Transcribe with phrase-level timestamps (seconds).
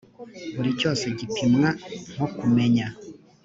[0.55, 1.69] buri cyose gipimwa
[2.13, 2.87] nko kumenya